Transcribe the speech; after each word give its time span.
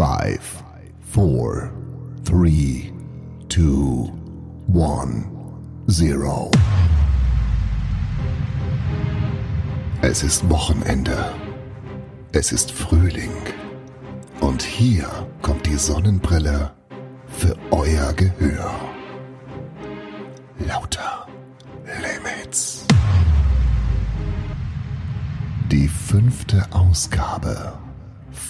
Five, 0.00 0.64
four, 1.12 1.74
three, 2.24 2.90
two, 3.50 4.10
one, 4.66 5.30
zero. 5.90 6.50
Es 10.00 10.22
ist 10.22 10.48
Wochenende. 10.48 11.34
Es 12.32 12.50
ist 12.50 12.72
Frühling. 12.72 13.36
Und 14.40 14.62
hier 14.62 15.06
kommt 15.42 15.66
die 15.66 15.76
Sonnenbrille 15.76 16.72
für 17.26 17.54
euer 17.70 18.14
Gehör. 18.14 18.74
Lauter 20.66 21.26
Limits. 21.84 22.86
Die 25.70 25.88
fünfte 25.88 26.66
Ausgabe. 26.70 27.74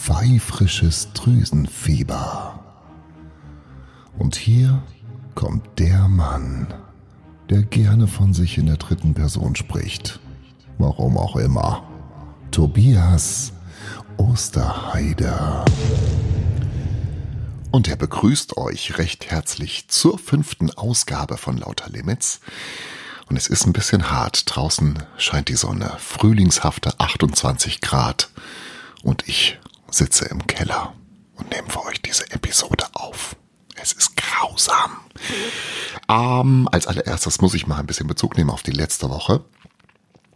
Pfeifrisches 0.03 1.13
Drüsenfieber. 1.13 2.59
Und 4.19 4.35
hier 4.35 4.83
kommt 5.35 5.79
der 5.79 6.09
Mann, 6.09 6.73
der 7.51 7.63
gerne 7.65 8.07
von 8.07 8.33
sich 8.33 8.57
in 8.57 8.65
der 8.65 8.79
dritten 8.79 9.13
Person 9.13 9.57
spricht. 9.57 10.19
Warum 10.79 11.19
auch 11.19 11.37
immer. 11.37 11.87
Tobias 12.51 13.53
Osterheider. 14.17 15.67
Und 17.71 17.87
er 17.87 17.97
begrüßt 17.97 18.57
euch 18.57 18.97
recht 18.97 19.31
herzlich 19.31 19.89
zur 19.89 20.19
fünften 20.19 20.71
Ausgabe 20.71 21.37
von 21.37 21.59
Lauter 21.59 21.91
Limits. 21.91 22.41
Und 23.29 23.37
es 23.37 23.49
ist 23.49 23.67
ein 23.67 23.75
bisschen 23.75 24.11
hart. 24.11 24.45
Draußen 24.47 24.99
scheint 25.19 25.51
die 25.51 25.57
Sonne. 25.57 25.93
Frühlingshafte 25.99 26.99
28 26.99 27.83
Grad. 27.83 28.31
Und 29.03 29.29
ich 29.29 29.59
sitze 29.91 30.27
im 30.27 30.47
Keller 30.47 30.93
und 31.37 31.51
nehme 31.51 31.69
für 31.69 31.85
euch 31.85 32.01
diese 32.03 32.31
Episode 32.31 32.87
auf. 32.93 33.37
Es 33.83 33.93
ist 33.93 34.17
grausam. 34.17 34.99
Ähm, 36.09 36.69
als 36.71 36.87
allererstes 36.87 37.41
muss 37.41 37.55
ich 37.55 37.67
mal 37.67 37.79
ein 37.79 37.87
bisschen 37.87 38.07
Bezug 38.07 38.37
nehmen 38.37 38.51
auf 38.51 38.63
die 38.63 38.73
letzte 38.73 39.09
Woche. 39.09 39.43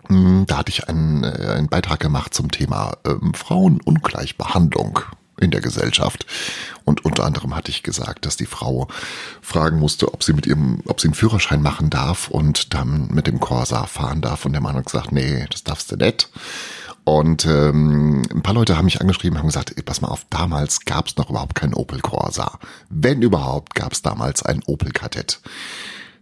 Hm, 0.09 0.47
Da 0.47 0.59
hatte 0.59 0.71
ich 0.71 0.89
einen, 0.89 1.25
äh, 1.25 1.55
einen 1.57 1.69
Beitrag 1.69 2.01
gemacht 2.01 2.33
zum 2.33 2.51
Thema 2.51 2.97
ähm, 3.05 3.35
Frauenungleichbehandlung 3.35 5.01
in 5.41 5.51
der 5.51 5.61
Gesellschaft. 5.61 6.27
Und 6.85 7.05
unter 7.05 7.25
anderem 7.25 7.55
hatte 7.57 7.71
ich 7.71 7.83
gesagt, 7.83 8.25
dass 8.25 8.37
die 8.37 8.47
Frau 8.47 8.89
fragen 9.43 9.79
musste, 9.79 10.13
ob 10.15 10.23
sie 10.23 10.33
mit 10.33 10.47
ihrem, 10.47 10.81
ob 10.87 11.01
sie 11.01 11.09
einen 11.09 11.15
Führerschein 11.15 11.61
machen 11.61 11.91
darf 11.91 12.29
und 12.29 12.73
dann 12.73 13.09
mit 13.09 13.27
dem 13.27 13.41
Corsa 13.41 13.87
fahren 13.87 14.21
darf. 14.21 14.45
Und 14.47 14.53
der 14.53 14.61
Mann 14.63 14.77
hat 14.77 14.87
gesagt, 14.87 15.13
nee, 15.13 15.45
das 15.51 15.65
darfst 15.65 15.91
du 15.91 15.97
nicht. 15.97 16.31
Und 17.05 17.45
ähm, 17.45 18.23
ein 18.35 18.43
paar 18.43 18.55
Leute 18.55 18.77
haben 18.77 18.87
mich 18.87 19.01
angeschrieben, 19.01 19.39
haben 19.39 19.47
gesagt, 19.47 19.75
ey, 19.77 19.83
pass 19.83 20.01
mal 20.01 20.09
auf, 20.09 20.27
damals 20.31 20.85
gab 20.87 21.07
es 21.07 21.17
noch 21.17 21.29
überhaupt 21.29 21.55
keinen 21.55 21.75
Opel 21.75 22.01
Corsa. 22.01 22.59
Wenn 22.89 23.21
überhaupt, 23.21 23.75
gab 23.75 23.93
es 23.93 24.03
damals 24.03 24.43
ein 24.43 24.63
Opel 24.67 24.91
Kadett. 24.91 25.41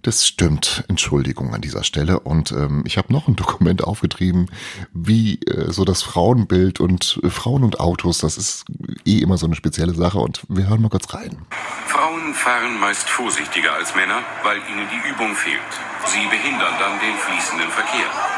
Das 0.03 0.27
stimmt. 0.27 0.83
Entschuldigung 0.89 1.55
an 1.55 1.61
dieser 1.61 1.85
Stelle. 1.85 2.19
Und 2.19 2.51
ähm, 2.51 2.83
ich 2.85 2.99
habe 2.99 3.13
noch 3.13 3.29
ein 3.29 3.37
Dokument 3.43 3.85
aufgetrieben, 3.85 4.51
wie 4.93 5.39
äh, 5.43 5.71
so 5.71 5.85
das 5.85 6.03
Frauenbild 6.03 6.81
und 6.81 7.21
äh, 7.23 7.31
Frauen 7.31 7.63
und 7.63 7.79
Autos, 7.79 8.19
das 8.19 8.37
ist 8.37 8.65
eh 9.07 9.19
immer 9.19 9.39
so 9.39 9.47
eine 9.47 9.55
spezielle 9.55 9.95
Sache. 9.95 10.19
Und 10.19 10.43
wir 10.49 10.69
hören 10.69 10.83
mal 10.83 10.89
kurz 10.89 11.15
rein. 11.15 11.39
Frauen 11.87 12.35
fahren 12.35 12.81
meist 12.81 13.09
vorsichtiger 13.09 13.75
als 13.75 13.95
Männer, 13.95 14.19
weil 14.43 14.57
ihnen 14.69 14.89
die 14.91 15.09
Übung 15.09 15.35
fehlt. 15.37 15.61
Sie 16.07 16.27
behindern 16.27 16.75
dann 16.81 16.99
den 16.99 17.17
fließenden 17.17 17.71
Verkehr. 17.71 18.32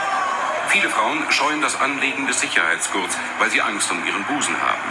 Viele 0.74 0.90
Frauen 0.90 1.30
scheuen 1.30 1.60
das 1.60 1.80
Anlegen 1.80 2.26
des 2.26 2.40
Sicherheitsgurts, 2.40 3.16
weil 3.38 3.48
sie 3.48 3.62
Angst 3.62 3.88
um 3.92 4.04
ihren 4.04 4.24
Busen 4.24 4.60
haben. 4.60 4.82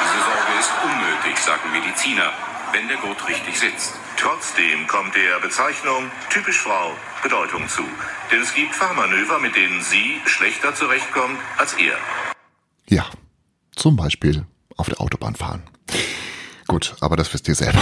Diese 0.00 0.24
Sorge 0.24 0.58
ist 0.58 0.72
unnötig, 0.82 1.36
sagen 1.36 1.72
Mediziner, 1.72 2.32
wenn 2.72 2.88
der 2.88 2.96
Gurt 2.96 3.28
richtig 3.28 3.58
sitzt. 3.60 3.92
Trotzdem 4.16 4.86
kommt 4.86 5.14
der 5.14 5.38
Bezeichnung 5.40 6.10
typisch 6.30 6.58
Frau 6.58 6.96
Bedeutung 7.22 7.68
zu. 7.68 7.82
Denn 8.32 8.40
es 8.40 8.54
gibt 8.54 8.74
Fahrmanöver, 8.74 9.38
mit 9.38 9.54
denen 9.54 9.82
sie 9.82 10.22
schlechter 10.24 10.74
zurechtkommt 10.74 11.38
als 11.58 11.74
er. 11.74 11.98
Ja, 12.88 13.04
zum 13.74 13.94
Beispiel 13.94 14.46
auf 14.78 14.88
der 14.88 15.02
Autobahn 15.02 15.36
fahren. 15.36 15.64
Gut, 16.68 16.96
aber 17.00 17.16
das 17.16 17.32
wisst 17.32 17.46
ihr 17.48 17.54
selber. 17.54 17.80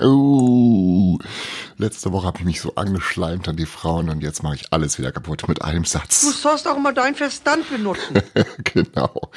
uh, 0.00 1.18
letzte 1.78 2.12
Woche 2.12 2.26
habe 2.26 2.38
ich 2.40 2.44
mich 2.44 2.60
so 2.60 2.74
angeschleimt 2.74 3.48
an 3.48 3.56
die 3.56 3.66
Frauen 3.66 4.10
und 4.10 4.22
jetzt 4.22 4.42
mache 4.42 4.56
ich 4.56 4.72
alles 4.72 4.98
wieder 4.98 5.12
kaputt 5.12 5.48
mit 5.48 5.62
einem 5.62 5.84
Du 5.84 5.88
Satz. 5.88 6.42
sollst 6.42 6.68
auch 6.68 6.78
mal 6.78 6.92
deinen 6.92 7.14
Verstand 7.14 7.68
benutzen. 7.70 8.20
genau. 8.64 9.30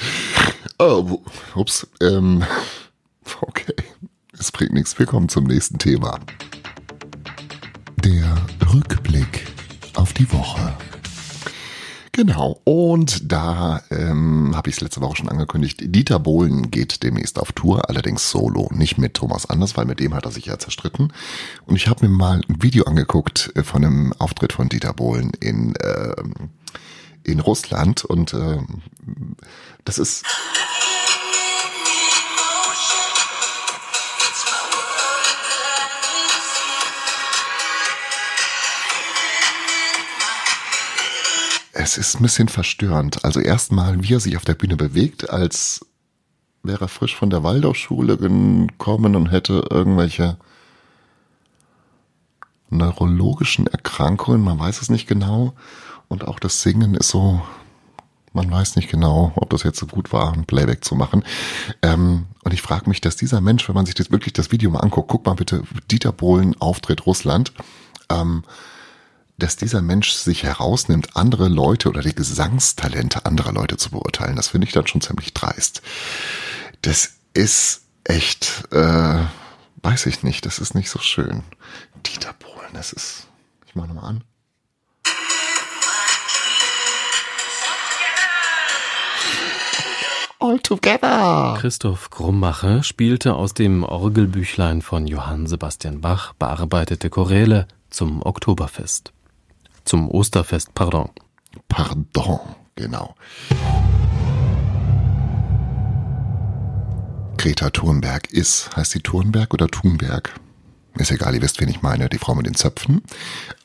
Oh, 0.80 1.22
ups. 1.56 1.88
Ähm, 2.02 2.44
okay. 3.42 3.74
Es 4.38 4.52
bringt 4.52 4.74
nichts. 4.74 4.98
Wir 5.00 5.06
kommen 5.06 5.30
zum 5.30 5.46
nächsten 5.46 5.78
Thema. 5.78 6.20
Der 8.04 8.36
Rückblick 8.74 9.48
auf 9.96 10.12
die 10.14 10.30
Woche. 10.34 10.74
Genau, 12.16 12.62
und 12.64 13.32
da 13.32 13.82
ähm, 13.90 14.56
habe 14.56 14.70
ich 14.70 14.76
es 14.76 14.82
letzte 14.82 15.02
Woche 15.02 15.16
schon 15.16 15.30
angekündigt, 15.30 15.80
Dieter 15.84 16.20
Bohlen 16.20 16.70
geht 16.70 17.02
demnächst 17.02 17.40
auf 17.40 17.54
Tour, 17.54 17.90
allerdings 17.90 18.30
solo, 18.30 18.70
nicht 18.72 19.00
mit 19.00 19.16
Thomas 19.16 19.48
Anders, 19.48 19.76
weil 19.78 19.86
mit 19.86 20.00
dem 20.00 20.14
hat 20.14 20.26
er 20.26 20.32
sich 20.32 20.46
ja 20.46 20.60
zerstritten. 20.60 21.12
Und 21.66 21.76
ich 21.76 21.88
habe 21.88 22.08
mir 22.08 22.14
mal 22.16 22.42
ein 22.48 22.62
Video 22.62 22.84
angeguckt 22.84 23.52
äh, 23.56 23.64
von 23.64 23.84
einem 23.84 24.14
Auftritt 24.20 24.54
von 24.54 24.70
Dieter 24.70 24.94
Bohlen 24.94 25.32
in, 25.40 25.74
ähm, 25.84 26.52
in 27.24 27.40
Russland 27.40 28.06
und 28.06 28.36
ähm, 28.36 28.84
das 29.84 29.98
ist... 29.98 30.24
Es 41.84 41.98
ist 41.98 42.16
ein 42.16 42.24
bisschen 42.24 42.48
verstörend. 42.48 43.26
Also 43.26 43.42
erstmal, 43.42 44.02
wie 44.02 44.14
er 44.14 44.22
sich 44.22 44.38
auf 44.38 44.46
der 44.46 44.54
Bühne 44.54 44.78
bewegt, 44.78 45.30
als 45.30 45.86
wäre 46.64 46.86
er 46.86 46.88
frisch 46.88 47.14
von 47.14 47.30
der 47.30 47.44
Waldorfschule 47.44 48.16
gekommen 48.18 49.18
und 49.18 49.32
hätte 49.34 49.66
irgendwelche 49.70 50.38
neurologischen 52.70 53.68
Erkrankungen, 53.68 54.42
man 54.42 54.58
weiß 54.58 54.82
es 54.82 54.90
nicht 54.90 55.08
genau. 55.08 55.56
Und 56.08 56.26
auch 56.26 56.40
das 56.40 56.62
Singen 56.62 56.96
ist 56.96 57.10
so, 57.10 57.42
man 58.32 58.50
weiß 58.50 58.78
nicht 58.78 58.90
genau, 58.90 59.34
ob 59.36 59.50
das 59.50 59.64
jetzt 59.64 59.80
so 59.80 59.86
gut 59.86 60.14
war, 60.14 60.32
ein 60.32 60.46
Playback 60.46 60.86
zu 60.86 60.96
machen. 60.96 61.26
Ähm, 61.82 62.28
und 62.46 62.54
ich 62.54 62.62
frage 62.62 62.88
mich, 62.88 63.02
dass 63.02 63.18
dieser 63.18 63.42
Mensch, 63.42 63.68
wenn 63.68 63.76
man 63.76 63.86
sich 63.86 63.96
das 63.96 64.10
wirklich 64.10 64.32
das 64.32 64.54
Video 64.54 64.72
mal 64.72 64.80
anguckt, 64.80 65.10
guck 65.10 65.26
mal 65.26 65.36
bitte, 65.36 65.64
Dieter 65.92 66.14
Bohlen 66.14 66.56
Auftritt 66.62 67.06
Russland, 67.06 67.52
ähm, 68.10 68.46
dass 69.38 69.56
dieser 69.56 69.82
Mensch 69.82 70.12
sich 70.12 70.44
herausnimmt, 70.44 71.16
andere 71.16 71.50
Leute 71.50 71.90
oder 71.90 72.02
die 72.02 72.16
Gesangstalente 72.16 73.26
anderer 73.26 73.52
Leute 73.52 73.78
zu 73.78 73.92
beurteilen, 73.92 74.36
das 74.36 74.50
finde 74.50 74.68
ich 74.68 74.74
dann 74.74 74.88
schon 74.88 75.02
ziemlich 75.02 75.34
dreist. 75.34 75.82
Das 76.82 77.14
ist 77.34 77.82
echt, 78.04 78.66
äh, 78.72 79.20
weiß 79.82 80.06
ich 80.06 80.24
nicht, 80.24 80.46
das 80.46 80.60
ist 80.60 80.76
nicht 80.76 80.90
so 80.90 81.00
schön. 81.00 81.44
Dieter 82.06 82.34
Bohlen, 82.34 82.74
das 82.74 82.94
ist, 82.94 83.28
ich 83.66 83.76
mache 83.76 83.88
nochmal 83.88 84.06
an. 84.06 84.24
All 90.40 90.60
together. 90.60 91.56
Christoph 91.58 92.10
Grummache 92.10 92.84
spielte 92.84 93.36
aus 93.36 93.54
dem 93.54 93.84
Orgelbüchlein 93.84 94.82
von 94.82 95.08
Johann 95.08 95.48
Sebastian 95.48 96.02
Bach 96.02 96.34
bearbeitete 96.34 97.10
Choräle 97.10 97.66
zum 97.90 98.22
Oktoberfest. 98.22 99.14
Zum 99.86 100.10
Osterfest, 100.10 100.74
pardon. 100.74 101.10
Pardon, 101.68 102.40
genau. 102.76 103.16
Greta 107.38 107.70
Thunberg 107.72 108.32
ist, 108.32 108.76
heißt 108.76 108.92
sie 108.92 109.02
Thunberg 109.02 109.54
oder 109.54 109.68
Thunberg? 109.68 110.34
Ist 110.96 111.12
egal, 111.12 111.36
ihr 111.36 111.42
wisst, 111.42 111.60
wen 111.60 111.70
ich 111.70 111.82
meine, 111.82 112.08
die 112.08 112.20
Frau 112.20 112.36
mit 112.36 112.46
den 112.46 112.54
Zöpfen. 112.54 113.02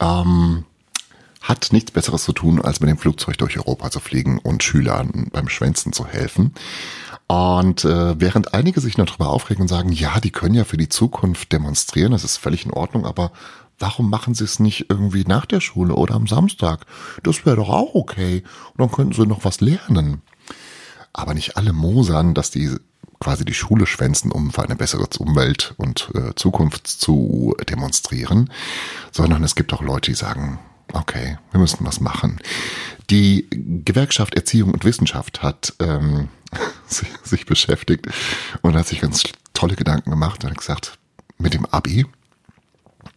Ähm, 0.01 0.65
hat 1.41 1.69
nichts 1.73 1.93
Besseres 1.93 2.25
zu 2.25 2.33
tun, 2.33 2.61
als 2.61 2.81
mit 2.81 2.91
dem 2.91 2.99
Flugzeug 2.99 3.39
durch 3.39 3.57
Europa 3.57 3.91
zu 3.91 4.01
fliegen 4.01 4.39
und 4.39 4.63
Schülern 4.63 5.29
beim 5.33 5.49
Schwänzen 5.49 5.93
zu 5.93 6.07
helfen. 6.07 6.55
Und 7.27 7.85
äh, 7.85 8.19
während 8.19 8.55
einige 8.55 8.81
sich 8.81 8.97
noch 8.99 9.07
darüber 9.07 9.29
aufregen 9.29 9.63
und 9.63 9.69
sagen, 9.69 9.93
ja, 9.93 10.19
die 10.19 10.31
können 10.31 10.55
ja 10.55 10.65
für 10.65 10.79
die 10.79 10.89
Zukunft 10.89 11.53
demonstrieren, 11.53 12.13
das 12.13 12.25
ist 12.25 12.39
völlig 12.39 12.65
in 12.65 12.73
Ordnung, 12.73 13.07
aber 13.07 13.33
warum 13.79 14.11
machen 14.11 14.35
sie 14.35 14.45
es 14.45 14.59
nicht 14.61 14.87
irgendwie 14.89 15.25
nach 15.25 15.47
der 15.47 15.61
Schule 15.61 15.95
oder 15.95 16.15
am 16.15 16.27
Samstag? 16.27 16.87
Das 17.23 17.45
wäre 17.47 17.57
doch 17.57 17.69
auch 17.69 17.95
okay. 17.95 18.43
Und 18.73 18.81
dann 18.81 18.91
könnten 18.91 19.15
sie 19.15 19.27
noch 19.27 19.45
was 19.45 19.61
lernen. 19.61 20.23
Aber 21.13 21.35
nicht 21.35 21.57
alle 21.57 21.73
mosern, 21.73 22.35
dass 22.35 22.51
die 22.51 22.77
quasi 23.21 23.45
die 23.45 23.55
Schule 23.55 23.87
schwänzen, 23.87 24.31
um 24.31 24.53
für 24.53 24.63
eine 24.63 24.77
bessere 24.77 25.09
Umwelt 25.19 25.75
und 25.77 26.11
äh, 26.15 26.35
Zukunft 26.37 26.87
zu 26.87 27.57
demonstrieren, 27.69 28.51
sondern 29.11 29.43
es 29.43 29.55
gibt 29.55 29.73
auch 29.73 29.83
Leute, 29.83 30.13
die 30.13 30.17
sagen, 30.17 30.61
okay, 30.93 31.39
wir 31.51 31.61
müssen 31.61 31.85
was 31.85 32.01
machen. 32.01 32.39
Die 33.11 33.49
Gewerkschaft 33.85 34.35
Erziehung 34.35 34.73
und 34.73 34.85
Wissenschaft 34.85 35.43
hat 35.43 35.75
ähm, 35.81 36.29
sich 37.25 37.47
beschäftigt 37.47 38.07
und 38.63 38.77
hat 38.77 38.87
sich 38.87 39.01
ganz 39.01 39.25
tolle 39.53 39.75
Gedanken 39.75 40.11
gemacht 40.11 40.45
und 40.45 40.51
hat 40.51 40.59
gesagt, 40.59 40.99
mit 41.39 41.55
dem 41.55 41.67
Abi 41.67 42.07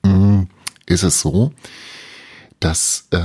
mh, 0.04 0.12
mm, 0.12 0.48
ist 0.92 1.04
es 1.04 1.22
so, 1.22 1.52
dass 2.60 3.08
äh, 3.12 3.20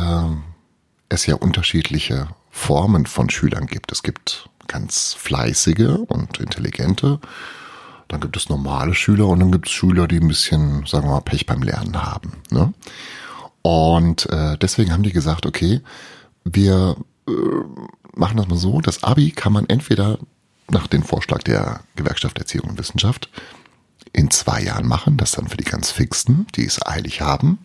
es 1.08 1.26
ja 1.26 1.34
unterschiedliche 1.34 2.28
Formen 2.50 3.06
von 3.06 3.28
Schülern 3.30 3.66
gibt. 3.66 3.92
Es 3.92 4.02
gibt 4.02 4.48
ganz 4.66 5.14
fleißige 5.14 6.00
und 6.08 6.40
intelligente, 6.40 7.20
dann 8.08 8.20
gibt 8.20 8.36
es 8.36 8.48
normale 8.48 8.94
Schüler 8.94 9.26
und 9.26 9.40
dann 9.40 9.52
gibt 9.52 9.66
es 9.66 9.72
Schüler, 9.72 10.06
die 10.06 10.18
ein 10.18 10.28
bisschen, 10.28 10.86
sagen 10.86 11.06
wir 11.06 11.12
mal, 11.12 11.20
Pech 11.20 11.46
beim 11.46 11.62
Lernen 11.62 12.02
haben. 12.02 12.32
Ne? 12.50 12.72
Und 13.62 14.26
äh, 14.30 14.56
deswegen 14.58 14.92
haben 14.92 15.02
die 15.02 15.12
gesagt, 15.12 15.44
okay, 15.44 15.80
wir 16.44 16.96
äh, 17.28 17.32
machen 18.14 18.36
das 18.36 18.48
mal 18.48 18.58
so, 18.58 18.80
das 18.80 19.02
Abi 19.02 19.32
kann 19.32 19.52
man 19.52 19.66
entweder 19.68 20.18
nach 20.70 20.86
dem 20.86 21.02
Vorschlag 21.02 21.42
der 21.42 21.80
Gewerkschaft 21.96 22.38
Erziehung 22.38 22.70
und 22.70 22.78
Wissenschaft 22.78 23.28
in 24.16 24.30
zwei 24.30 24.62
Jahren 24.62 24.86
machen, 24.86 25.18
das 25.18 25.32
dann 25.32 25.46
für 25.46 25.58
die 25.58 25.64
ganz 25.64 25.90
Fixen, 25.90 26.46
die 26.56 26.64
es 26.64 26.84
eilig 26.84 27.20
haben, 27.20 27.58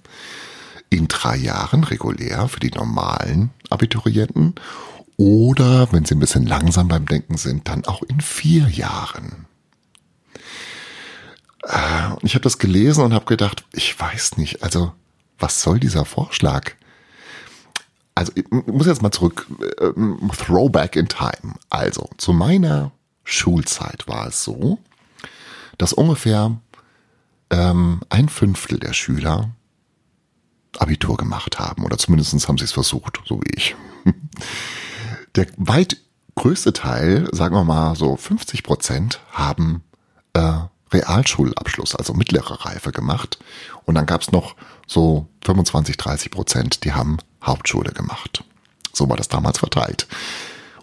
in 0.89 1.07
drei 1.07 1.37
Jahren 1.37 1.85
regulär 1.85 2.49
für 2.49 2.59
die 2.59 2.71
normalen 2.71 3.51
Abiturienten 3.69 4.55
oder, 5.15 5.91
wenn 5.93 6.03
sie 6.03 6.15
ein 6.15 6.19
bisschen 6.19 6.45
langsam 6.45 6.89
beim 6.89 7.05
Denken 7.05 7.37
sind, 7.37 7.69
dann 7.69 7.85
auch 7.85 8.03
in 8.03 8.19
vier 8.19 8.67
Jahren. 8.67 9.45
Äh, 11.63 12.11
und 12.13 12.23
ich 12.23 12.33
habe 12.33 12.43
das 12.43 12.57
gelesen 12.57 13.05
und 13.05 13.13
habe 13.13 13.25
gedacht, 13.25 13.63
ich 13.71 13.97
weiß 13.97 14.37
nicht, 14.37 14.61
also 14.61 14.91
was 15.39 15.61
soll 15.61 15.79
dieser 15.79 16.03
Vorschlag? 16.03 16.71
Also 18.13 18.33
ich 18.35 18.43
muss 18.49 18.87
jetzt 18.87 19.01
mal 19.01 19.11
zurück, 19.11 19.47
äh, 19.79 19.91
Throwback 20.35 20.97
in 20.97 21.07
Time. 21.07 21.55
Also 21.69 22.09
zu 22.17 22.33
meiner 22.33 22.91
Schulzeit 23.23 24.07
war 24.07 24.27
es 24.27 24.43
so, 24.43 24.79
dass 25.77 25.93
ungefähr 25.93 26.57
ähm, 27.49 28.01
ein 28.09 28.29
Fünftel 28.29 28.79
der 28.79 28.93
Schüler 28.93 29.51
Abitur 30.77 31.17
gemacht 31.17 31.59
haben 31.59 31.83
oder 31.83 31.97
zumindest 31.97 32.47
haben 32.47 32.57
sie 32.57 32.63
es 32.63 32.71
versucht, 32.71 33.19
so 33.25 33.41
wie 33.41 33.55
ich. 33.55 33.75
Der 35.35 35.47
weit 35.57 35.97
größte 36.35 36.73
Teil, 36.73 37.27
sagen 37.31 37.55
wir 37.55 37.63
mal 37.63 37.95
so 37.95 38.15
50 38.15 38.63
Prozent, 38.63 39.21
haben 39.31 39.83
äh, 40.33 40.59
Realschulabschluss, 40.91 41.95
also 41.95 42.13
mittlere 42.13 42.65
Reife 42.65 42.91
gemacht. 42.91 43.39
Und 43.85 43.95
dann 43.95 44.05
gab 44.05 44.21
es 44.21 44.31
noch 44.31 44.55
so 44.87 45.27
25, 45.45 45.97
30 45.97 46.31
Prozent, 46.31 46.83
die 46.83 46.93
haben 46.93 47.17
Hauptschule 47.43 47.91
gemacht. 47.91 48.43
So 48.93 49.07
war 49.09 49.17
das 49.17 49.29
damals 49.29 49.59
verteilt. 49.59 50.07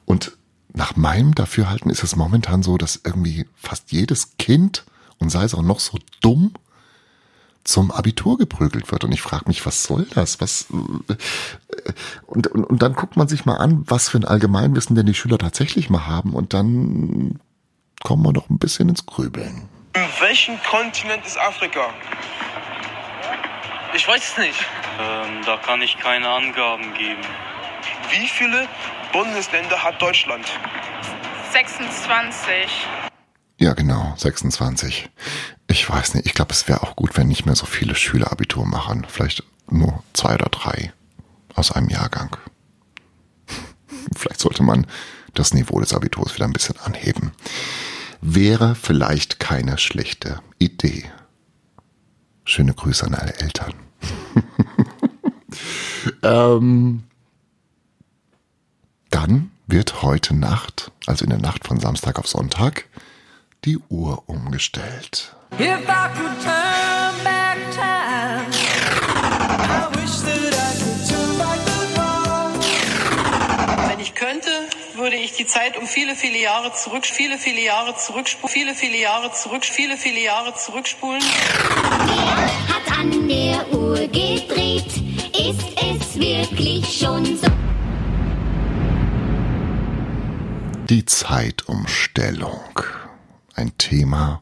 Und 0.06 0.37
nach 0.78 0.96
meinem 0.96 1.34
Dafürhalten 1.34 1.90
ist 1.90 2.04
es 2.04 2.16
momentan 2.16 2.62
so, 2.62 2.78
dass 2.78 3.00
irgendwie 3.04 3.46
fast 3.56 3.90
jedes 3.90 4.36
Kind, 4.38 4.84
und 5.18 5.28
sei 5.28 5.42
es 5.42 5.54
auch 5.54 5.62
noch 5.62 5.80
so 5.80 5.98
dumm, 6.20 6.54
zum 7.64 7.90
Abitur 7.90 8.38
geprügelt 8.38 8.90
wird. 8.90 9.04
Und 9.04 9.12
ich 9.12 9.20
frage 9.20 9.46
mich, 9.48 9.66
was 9.66 9.82
soll 9.82 10.06
das? 10.14 10.40
Was 10.40 10.68
äh, 10.70 11.92
und, 12.26 12.46
und, 12.46 12.64
und 12.64 12.80
dann 12.80 12.94
guckt 12.94 13.16
man 13.16 13.28
sich 13.28 13.44
mal 13.44 13.56
an, 13.56 13.82
was 13.86 14.08
für 14.08 14.18
ein 14.18 14.24
Allgemeinwissen 14.24 14.94
denn 14.96 15.04
die 15.04 15.14
Schüler 15.14 15.36
tatsächlich 15.36 15.90
mal 15.90 16.06
haben. 16.06 16.32
Und 16.32 16.54
dann 16.54 17.40
kommen 18.02 18.22
wir 18.24 18.32
noch 18.32 18.48
ein 18.48 18.58
bisschen 18.58 18.88
ins 18.88 19.04
Grübeln. 19.04 19.68
In 19.94 20.08
welchem 20.20 20.62
Kontinent 20.62 21.26
ist 21.26 21.38
Afrika? 21.38 21.90
Ich 23.94 24.06
weiß 24.06 24.22
es 24.22 24.38
nicht. 24.38 24.64
Ähm, 25.00 25.42
da 25.44 25.56
kann 25.56 25.82
ich 25.82 25.98
keine 25.98 26.28
Angaben 26.28 26.94
geben. 26.94 27.22
Wie 28.10 28.28
viele 28.28 28.68
Bundesländer 29.12 29.82
hat 29.82 30.00
Deutschland? 30.00 30.46
26. 31.52 32.52
Ja, 33.58 33.74
genau, 33.74 34.14
26. 34.16 35.08
Ich 35.66 35.88
weiß 35.88 36.14
nicht, 36.14 36.26
ich 36.26 36.34
glaube, 36.34 36.52
es 36.52 36.68
wäre 36.68 36.82
auch 36.82 36.96
gut, 36.96 37.16
wenn 37.16 37.28
nicht 37.28 37.46
mehr 37.46 37.56
so 37.56 37.66
viele 37.66 37.94
Schüler 37.94 38.30
Abitur 38.30 38.66
machen. 38.66 39.06
Vielleicht 39.08 39.42
nur 39.68 40.02
zwei 40.12 40.34
oder 40.34 40.48
drei 40.50 40.92
aus 41.54 41.72
einem 41.72 41.88
Jahrgang. 41.88 42.36
Vielleicht 44.16 44.40
sollte 44.40 44.62
man 44.62 44.86
das 45.34 45.54
Niveau 45.54 45.80
des 45.80 45.92
Abiturs 45.92 46.34
wieder 46.34 46.46
ein 46.46 46.52
bisschen 46.52 46.78
anheben 46.78 47.32
wäre 48.20 48.74
vielleicht 48.74 49.38
keine 49.38 49.78
schlechte 49.78 50.40
Idee. 50.58 51.04
Schöne 52.44 52.74
Grüße 52.74 53.06
an 53.06 53.14
alle 53.14 53.34
Eltern. 53.34 53.74
ähm, 56.22 57.04
dann 59.28 59.50
wird 59.66 60.02
heute 60.02 60.34
Nacht, 60.34 60.90
also 61.06 61.24
in 61.24 61.30
der 61.30 61.38
Nacht 61.38 61.66
von 61.66 61.78
Samstag 61.78 62.18
auf 62.18 62.26
Sonntag, 62.26 62.86
die 63.64 63.78
Uhr 63.88 64.22
umgestellt. 64.26 65.36
Wenn 65.50 65.68
ich 74.00 74.14
könnte, 74.14 74.48
würde 74.96 75.16
ich 75.16 75.32
die 75.32 75.46
Zeit 75.46 75.76
um 75.76 75.86
viele, 75.86 76.14
viele 76.14 76.40
Jahre 76.40 76.72
zurück, 76.72 77.04
viele, 77.04 77.36
viele 77.36 77.60
Jahre 77.60 77.96
zurückspulen, 77.96 78.50
viele, 78.50 78.74
viele 78.74 78.98
Jahre 78.98 79.30
zurück, 79.32 79.64
viele, 79.64 79.96
viele 79.96 80.20
Jahre 80.20 80.54
zurückspulen. 80.54 81.22
Wer 82.06 82.46
hat 82.68 82.98
an 82.98 83.28
der 83.28 83.70
Uhr 83.74 83.98
gedreht? 84.08 84.86
Ist 85.36 85.66
es 85.76 86.18
wirklich 86.18 86.98
schon 87.00 87.36
so? 87.36 87.57
Die 90.90 91.04
Zeitumstellung. 91.04 92.80
Ein 93.54 93.76
Thema, 93.76 94.40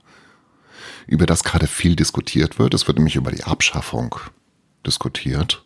über 1.09 1.27
das 1.27 1.43
gerade 1.43 1.67
viel 1.67 1.97
diskutiert 1.97 2.61
wird. 2.61 2.73
Es 2.73 2.87
wird 2.87 2.99
nämlich 2.99 3.17
über 3.17 3.33
die 3.33 3.43
Abschaffung 3.43 4.15
diskutiert. 4.87 5.65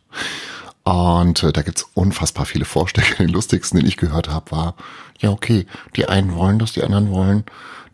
Und 0.84 1.42
äh, 1.42 1.52
da 1.52 1.60
gibt's 1.60 1.86
unfassbar 1.92 2.46
viele 2.46 2.64
Vorschläge. 2.64 3.16
Den 3.16 3.28
lustigsten, 3.28 3.78
den 3.78 3.86
ich 3.86 3.98
gehört 3.98 4.30
habe, 4.30 4.52
war, 4.52 4.74
ja, 5.18 5.28
okay, 5.28 5.66
die 5.96 6.08
einen 6.08 6.34
wollen 6.34 6.58
das, 6.58 6.72
die 6.72 6.82
anderen 6.82 7.10
wollen, 7.10 7.44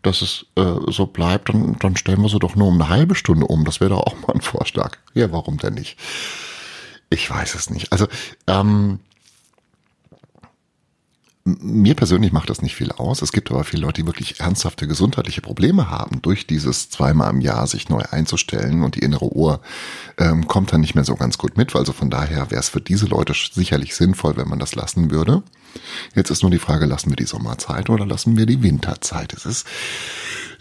dass 0.01 0.21
es 0.21 0.45
äh, 0.55 0.89
so 0.89 1.07
bleibt, 1.07 1.49
dann, 1.49 1.77
dann 1.79 1.97
stellen 1.97 2.21
wir 2.21 2.29
sie 2.29 2.39
doch 2.39 2.55
nur 2.55 2.69
um 2.69 2.75
eine 2.75 2.87
halbe 2.87 3.15
Stunde 3.15 3.47
um. 3.47 3.65
Das 3.65 3.81
wäre 3.81 3.89
doch 3.89 4.07
auch 4.07 4.15
mal 4.21 4.33
ein 4.33 4.41
Vorschlag. 4.41 4.97
Ja, 5.13 5.33
warum 5.33 5.57
denn 5.57 5.73
nicht? 5.73 5.97
Ich 7.09 7.29
weiß 7.29 7.53
es 7.55 7.69
nicht. 7.69 7.91
Also, 7.91 8.07
ähm, 8.47 9.01
mir 11.47 11.95
persönlich 11.95 12.31
macht 12.31 12.49
das 12.49 12.61
nicht 12.61 12.75
viel 12.75 12.91
aus. 12.91 13.21
Es 13.21 13.31
gibt 13.31 13.49
aber 13.51 13.63
viele 13.63 13.83
Leute, 13.83 14.01
die 14.01 14.07
wirklich 14.07 14.39
ernsthafte 14.39 14.87
gesundheitliche 14.87 15.41
Probleme 15.41 15.89
haben, 15.89 16.21
durch 16.21 16.45
dieses 16.45 16.89
zweimal 16.89 17.31
im 17.31 17.41
Jahr 17.41 17.67
sich 17.67 17.89
neu 17.89 18.01
einzustellen 18.11 18.83
und 18.83 18.95
die 18.95 18.99
innere 18.99 19.33
Uhr 19.33 19.61
ähm, 20.17 20.47
kommt 20.47 20.73
dann 20.73 20.81
nicht 20.81 20.95
mehr 20.95 21.05
so 21.05 21.15
ganz 21.15 21.37
gut 21.37 21.57
mit. 21.57 21.75
Also 21.75 21.93
von 21.93 22.09
daher 22.09 22.51
wäre 22.51 22.59
es 22.59 22.69
für 22.69 22.81
diese 22.81 23.05
Leute 23.05 23.33
sicherlich 23.33 23.95
sinnvoll, 23.95 24.35
wenn 24.35 24.49
man 24.49 24.59
das 24.59 24.75
lassen 24.75 25.09
würde. 25.09 25.43
Jetzt 26.15 26.31
ist 26.31 26.41
nur 26.41 26.51
die 26.51 26.59
Frage, 26.59 26.85
lassen 26.85 27.09
wir 27.09 27.15
die 27.15 27.25
Sommerzeit 27.25 27.89
oder 27.89 28.05
lassen 28.05 28.37
wir 28.37 28.45
die 28.45 28.61
Winterzeit? 28.61 29.33
Es 29.33 29.45
ist 29.45 29.67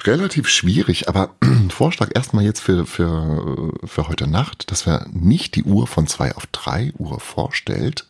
relativ 0.05 0.49
schwierig, 0.49 1.09
aber 1.09 1.31
Vorschlag 1.69 2.11
erstmal 2.14 2.45
jetzt 2.45 2.61
für, 2.61 2.87
für, 2.87 3.73
für 3.85 4.09
heute 4.09 4.28
Nacht, 4.28 4.71
dass 4.71 4.87
wir 4.87 5.07
nicht 5.12 5.57
die 5.57 5.64
Uhr 5.64 5.87
von 5.87 6.07
zwei 6.07 6.35
auf 6.37 6.47
drei 6.52 6.93
Uhr 6.99 7.19
vorstellt, 7.19 8.07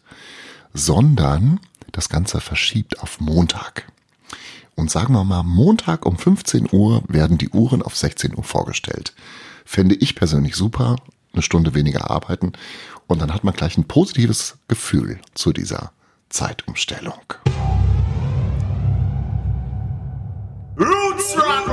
sondern 0.74 1.60
das 1.96 2.08
Ganze 2.10 2.40
verschiebt 2.40 3.00
auf 3.00 3.20
Montag. 3.20 3.90
Und 4.74 4.90
sagen 4.90 5.14
wir 5.14 5.24
mal, 5.24 5.42
Montag 5.42 6.04
um 6.04 6.18
15 6.18 6.68
Uhr 6.70 7.02
werden 7.08 7.38
die 7.38 7.48
Uhren 7.48 7.80
auf 7.80 7.96
16 7.96 8.36
Uhr 8.36 8.44
vorgestellt. 8.44 9.14
Fände 9.64 9.94
ich 9.94 10.14
persönlich 10.14 10.54
super, 10.56 10.96
eine 11.32 11.40
Stunde 11.40 11.74
weniger 11.74 12.10
arbeiten 12.10 12.52
und 13.06 13.22
dann 13.22 13.32
hat 13.32 13.44
man 13.44 13.54
gleich 13.54 13.78
ein 13.78 13.88
positives 13.88 14.58
Gefühl 14.68 15.18
zu 15.34 15.54
dieser 15.54 15.92
Zeitumstellung. 16.28 17.14
Roots 20.78 21.36
Rock 21.36 21.65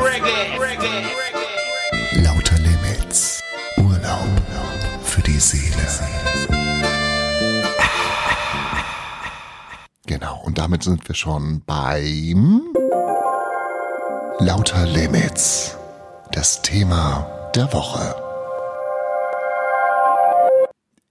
damit 10.73 10.85
sind 10.85 11.07
wir 11.07 11.13
schon 11.13 11.61
beim 11.67 12.73
Lauter 14.39 14.87
Limits. 14.87 15.77
Das 16.31 16.63
Thema 16.63 17.51
der 17.53 17.71
Woche. 17.73 18.15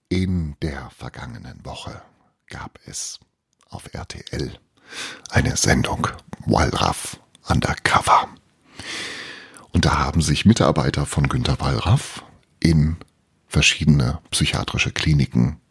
In 0.09 0.57
der 0.61 0.89
vergangenen 0.89 1.63
Woche 1.63 2.01
gab 2.47 2.77
es 2.87 3.21
auf 3.69 3.93
RTL 3.93 4.51
eine 5.29 5.55
Sendung 5.55 6.09
Wallraff 6.45 7.17
Undercover. 7.47 8.27
Und 9.71 9.85
da 9.85 9.97
haben 9.97 10.21
sich 10.21 10.45
Mitarbeiter 10.45 11.05
von 11.05 11.29
Günter 11.29 11.61
Wallraff 11.61 12.21
in 12.59 12.97
verschiedene 13.47 14.19
psychiatrische 14.29 14.91
Kliniken 14.91 15.61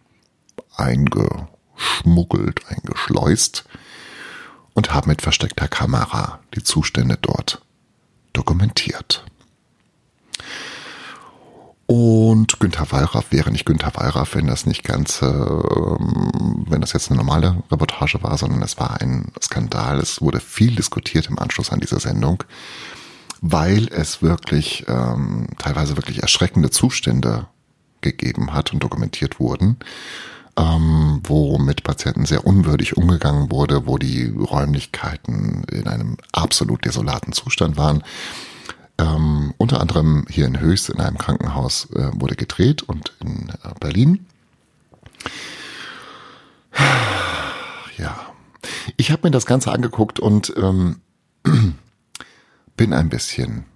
eingeschmuggelt, 0.76 2.66
eingeschleust 2.68 3.66
und 4.74 4.92
haben 4.94 5.10
mit 5.10 5.22
versteckter 5.22 5.68
Kamera 5.68 6.40
die 6.54 6.62
Zustände 6.62 7.18
dort 7.20 7.62
dokumentiert. 8.32 9.24
Und 11.86 12.58
Günther 12.58 12.90
Wallraff 12.90 13.32
wäre 13.32 13.50
nicht 13.50 13.66
Günther 13.66 13.92
Wallraff, 13.94 14.34
wenn 14.34 14.46
das 14.46 14.64
nicht 14.64 14.82
ganz, 14.82 15.20
äh, 15.20 15.26
wenn 15.26 16.80
das 16.80 16.94
jetzt 16.94 17.10
eine 17.10 17.18
normale 17.18 17.62
Reportage 17.70 18.22
war, 18.22 18.38
sondern 18.38 18.62
es 18.62 18.78
war 18.78 19.00
ein 19.02 19.30
Skandal. 19.42 19.98
Es 19.98 20.22
wurde 20.22 20.40
viel 20.40 20.74
diskutiert 20.74 21.26
im 21.28 21.38
Anschluss 21.38 21.70
an 21.70 21.80
diese 21.80 22.00
Sendung, 22.00 22.44
weil 23.42 23.88
es 23.88 24.22
wirklich 24.22 24.86
ähm, 24.88 25.48
teilweise 25.58 25.96
wirklich 25.96 26.22
erschreckende 26.22 26.70
Zustände 26.70 27.46
gegeben 28.00 28.54
hat 28.54 28.72
und 28.72 28.82
dokumentiert 28.82 29.38
wurden, 29.38 29.76
ähm, 30.56 31.20
wo 31.24 31.58
mit 31.58 31.82
Patienten 31.82 32.26
sehr 32.26 32.46
unwürdig 32.46 32.96
umgegangen 32.96 33.50
wurde, 33.50 33.86
wo 33.86 33.98
die 33.98 34.26
Räumlichkeiten 34.28 35.64
in 35.70 35.86
einem 35.86 36.16
absolut 36.32 36.84
desolaten 36.84 37.32
Zustand 37.32 37.76
waren 37.76 38.02
ähm, 39.02 39.54
unter 39.58 39.80
anderem 39.80 40.26
hier 40.28 40.46
in 40.46 40.60
Höchst 40.60 40.90
in 40.90 41.00
einem 41.00 41.18
Krankenhaus 41.18 41.88
äh, 41.92 42.10
wurde 42.14 42.36
gedreht 42.36 42.82
und 42.82 43.12
in 43.20 43.48
äh, 43.48 43.74
Berlin. 43.80 44.26
Ja, 47.98 48.32
ich 48.96 49.12
habe 49.12 49.28
mir 49.28 49.30
das 49.30 49.44
Ganze 49.44 49.70
angeguckt 49.70 50.18
und 50.18 50.52
ähm, 50.56 51.02
bin 52.76 52.92
ein 52.94 53.10
bisschen 53.10 53.66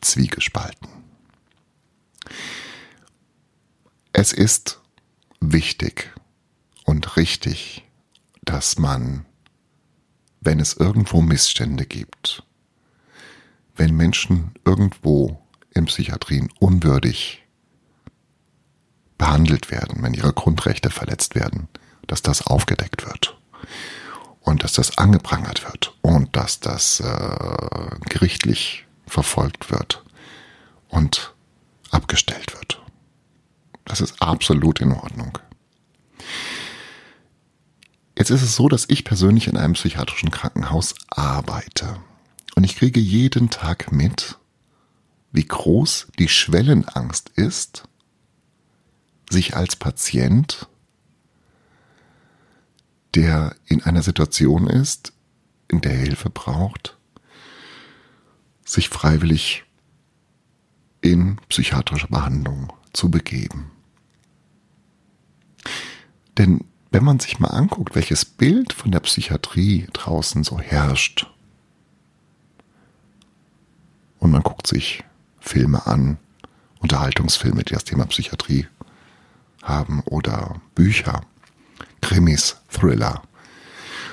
zwiegespalten. 0.00 0.88
Es 4.12 4.32
ist 4.32 4.80
wichtig 5.40 6.12
und 6.84 7.16
richtig, 7.16 7.84
dass 8.42 8.78
man, 8.78 9.26
wenn 10.40 10.60
es 10.60 10.74
irgendwo 10.74 11.20
Missstände 11.20 11.86
gibt, 11.86 12.44
wenn 13.76 13.94
Menschen 13.94 14.52
irgendwo 14.64 15.40
in 15.74 15.86
Psychiatrien 15.86 16.48
unwürdig 16.58 17.44
behandelt 19.16 19.70
werden, 19.70 20.02
wenn 20.02 20.14
ihre 20.14 20.32
Grundrechte 20.32 20.90
verletzt 20.90 21.34
werden, 21.34 21.68
dass 22.06 22.22
das 22.22 22.46
aufgedeckt 22.46 23.06
wird 23.06 23.36
und 24.40 24.64
dass 24.64 24.72
das 24.72 24.96
angeprangert 24.98 25.64
wird 25.64 25.94
und 26.02 26.34
dass 26.36 26.60
das 26.60 27.00
äh, 27.00 27.96
gerichtlich 28.08 28.86
verfolgt 29.06 29.70
wird 29.70 30.02
und 30.88 31.34
abgestellt 31.90 32.54
wird. 32.54 32.80
Das 33.88 34.02
ist 34.02 34.20
absolut 34.20 34.80
in 34.80 34.92
Ordnung. 34.92 35.38
Jetzt 38.16 38.30
ist 38.30 38.42
es 38.42 38.54
so, 38.54 38.68
dass 38.68 38.84
ich 38.88 39.04
persönlich 39.04 39.48
in 39.48 39.56
einem 39.56 39.72
psychiatrischen 39.72 40.30
Krankenhaus 40.30 40.94
arbeite. 41.08 41.98
Und 42.54 42.64
ich 42.64 42.76
kriege 42.76 43.00
jeden 43.00 43.48
Tag 43.48 43.90
mit, 43.90 44.36
wie 45.32 45.44
groß 45.44 46.08
die 46.18 46.28
Schwellenangst 46.28 47.30
ist, 47.30 47.88
sich 49.30 49.56
als 49.56 49.76
Patient, 49.76 50.68
der 53.14 53.56
in 53.66 53.82
einer 53.84 54.02
Situation 54.02 54.66
ist, 54.66 55.12
in 55.68 55.80
der 55.80 55.96
Hilfe 55.96 56.28
braucht, 56.28 56.98
sich 58.64 58.90
freiwillig 58.90 59.64
in 61.00 61.36
psychiatrische 61.48 62.08
Behandlung 62.08 62.72
zu 62.92 63.10
begeben. 63.10 63.70
Denn 66.38 66.64
wenn 66.90 67.04
man 67.04 67.20
sich 67.20 67.38
mal 67.38 67.48
anguckt, 67.48 67.94
welches 67.94 68.24
Bild 68.24 68.72
von 68.72 68.92
der 68.92 69.00
Psychiatrie 69.00 69.88
draußen 69.92 70.44
so 70.44 70.58
herrscht, 70.58 71.26
und 74.20 74.30
man 74.32 74.42
guckt 74.42 74.66
sich 74.66 75.04
Filme 75.38 75.86
an, 75.86 76.18
Unterhaltungsfilme, 76.80 77.62
die 77.64 77.74
das 77.74 77.84
Thema 77.84 78.06
Psychiatrie 78.06 78.66
haben 79.62 80.00
oder 80.06 80.60
Bücher, 80.74 81.22
Krimis, 82.00 82.56
Thriller 82.68 83.22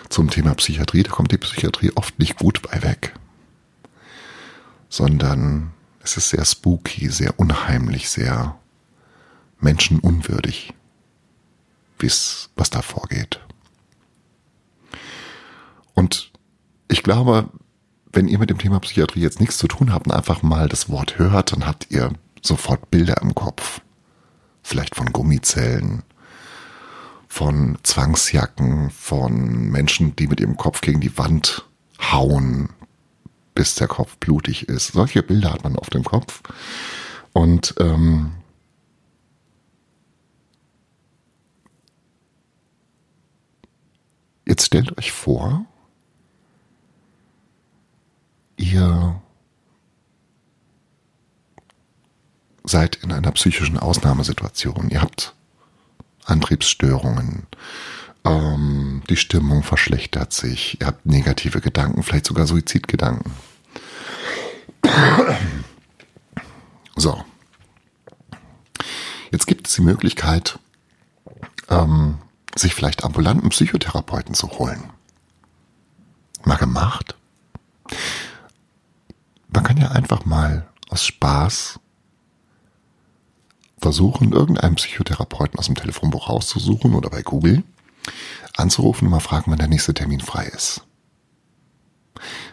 zum 0.09 0.29
Thema 0.29 0.53
Psychiatrie. 0.55 1.03
Da 1.03 1.11
kommt 1.11 1.31
die 1.31 1.37
Psychiatrie 1.37 1.91
oft 1.95 2.19
nicht 2.19 2.37
gut 2.37 2.61
bei 2.61 2.83
weg, 2.83 3.13
sondern 4.89 5.71
es 6.01 6.17
ist 6.17 6.29
sehr 6.29 6.45
spooky, 6.45 7.09
sehr 7.09 7.39
unheimlich, 7.39 8.09
sehr 8.09 8.57
menschenunwürdig, 9.59 10.73
was 11.99 12.69
da 12.69 12.81
vorgeht. 12.81 13.39
Und 15.93 16.31
ich 16.87 17.03
glaube, 17.03 17.49
wenn 18.11 18.27
ihr 18.27 18.39
mit 18.39 18.49
dem 18.49 18.57
Thema 18.57 18.79
Psychiatrie 18.79 19.21
jetzt 19.21 19.39
nichts 19.39 19.57
zu 19.57 19.67
tun 19.67 19.91
habt 19.91 20.07
und 20.07 20.13
einfach 20.13 20.41
mal 20.43 20.69
das 20.69 20.89
Wort 20.89 21.17
hört, 21.17 21.51
dann 21.51 21.65
habt 21.65 21.87
ihr 21.89 22.11
sofort 22.41 22.91
Bilder 22.91 23.21
im 23.21 23.33
Kopf. 23.33 23.81
Vielleicht 24.61 24.95
von 24.95 25.11
Gummizellen, 25.11 26.03
von 27.27 27.77
Zwangsjacken, 27.83 28.89
von 28.91 29.69
Menschen, 29.69 30.15
die 30.15 30.27
mit 30.27 30.39
ihrem 30.39 30.57
Kopf 30.57 30.81
gegen 30.81 31.01
die 31.01 31.17
Wand 31.17 31.65
hauen, 31.99 32.69
bis 33.53 33.75
der 33.75 33.87
Kopf 33.87 34.17
blutig 34.17 34.69
ist. 34.69 34.93
Solche 34.93 35.23
Bilder 35.23 35.53
hat 35.53 35.63
man 35.63 35.75
auf 35.75 35.89
dem 35.89 36.03
Kopf. 36.03 36.41
Und 37.33 37.75
ähm, 37.79 38.31
jetzt 44.45 44.65
stellt 44.65 44.97
euch 44.97 45.11
vor, 45.11 45.65
ihr 48.57 49.21
seid 52.63 52.95
in 52.97 53.11
einer 53.11 53.31
psychischen 53.31 53.77
Ausnahmesituation. 53.77 54.89
Ihr 54.89 55.01
habt 55.01 55.33
Antriebsstörungen, 56.25 57.47
ähm, 58.23 59.03
die 59.09 59.17
Stimmung 59.17 59.63
verschlechtert 59.63 60.33
sich, 60.33 60.79
ihr 60.81 60.87
habt 60.87 61.05
negative 61.05 61.61
Gedanken, 61.61 62.01
vielleicht 62.03 62.25
sogar 62.25 62.47
Suizidgedanken. 62.47 63.31
So. 66.95 67.23
Jetzt 69.31 69.47
gibt 69.47 69.67
es 69.67 69.75
die 69.75 69.81
Möglichkeit, 69.81 70.59
ähm, 71.69 72.19
sich 72.55 72.73
vielleicht 72.73 73.03
ambulanten 73.03 73.49
Psychotherapeuten 73.49 74.33
zu 74.33 74.49
holen. 74.51 74.89
Mal 76.45 76.57
gemacht? 76.57 77.15
Man 79.49 79.63
kann 79.63 79.77
ja 79.77 79.91
einfach 79.91 80.25
mal 80.25 80.67
aus 80.89 81.05
Spaß 81.05 81.79
versuchen, 83.79 84.31
irgendeinen 84.31 84.75
Psychotherapeuten 84.75 85.59
aus 85.59 85.67
dem 85.67 85.75
Telefonbuch 85.75 86.29
rauszusuchen 86.29 86.95
oder 86.95 87.09
bei 87.09 87.21
Google 87.21 87.63
anzurufen 88.57 89.05
und 89.07 89.11
mal 89.11 89.19
fragen, 89.19 89.51
wann 89.51 89.59
der 89.59 89.67
nächste 89.67 89.93
Termin 89.93 90.21
frei 90.21 90.45
ist. 90.45 90.81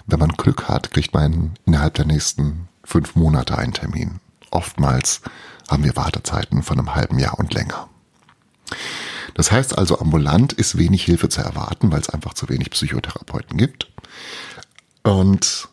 Wenn 0.07 0.19
man 0.19 0.33
Glück 0.33 0.69
hat, 0.69 0.91
kriegt 0.91 1.15
man 1.15 1.55
innerhalb 1.65 1.95
der 1.95 2.07
nächsten 2.07 2.69
fünf 2.85 3.15
Monate 3.15 3.57
einen 3.57 3.73
Termin. 3.73 4.21
Oftmals 4.51 5.23
haben 5.71 5.85
wir 5.85 5.97
Wartezeiten 5.97 6.63
von 6.63 6.79
einem 6.79 6.95
halben 6.95 7.19
Jahr 7.19 7.39
und 7.39 7.55
länger. 7.55 7.89
Das 9.35 9.51
heißt 9.51 9.77
also, 9.77 9.99
ambulant 9.99 10.53
ist 10.53 10.79
wenig 10.79 11.05
Hilfe 11.05 11.29
zu 11.29 11.41
erwarten, 11.41 11.91
weil 11.91 12.01
es 12.01 12.11
einfach 12.11 12.35
zu 12.35 12.49
wenig 12.49 12.71
Psychotherapeuten 12.71 13.57
gibt. 13.57 13.91
Und 15.03 15.69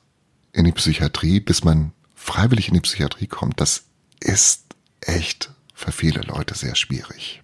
in 0.54 0.66
die 0.66 0.72
Psychiatrie, 0.72 1.40
bis 1.40 1.64
man 1.64 1.92
freiwillig 2.16 2.70
in 2.70 2.74
die 2.76 2.82
Psychiatrie 2.82 3.28
kommt, 3.28 3.60
das 3.62 3.84
ist 4.20 4.64
echt 5.02 5.52
für 5.74 5.92
viele 5.92 6.22
Leute 6.22 6.56
sehr 6.56 6.76
schwierig. 6.76 7.42